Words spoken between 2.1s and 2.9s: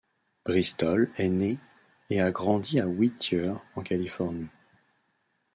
a grandi à